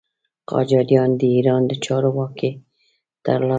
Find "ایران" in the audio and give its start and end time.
1.35-1.61